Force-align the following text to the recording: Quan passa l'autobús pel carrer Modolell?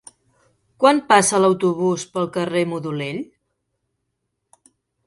Quan 0.83 1.01
passa 1.11 1.41
l'autobús 1.43 2.07
pel 2.17 2.27
carrer 2.39 2.65
Modolell? 2.73 3.21